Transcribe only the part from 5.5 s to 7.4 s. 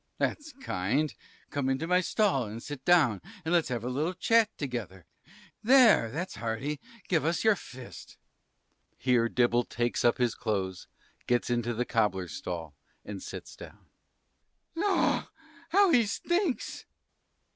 there, that's hearty; give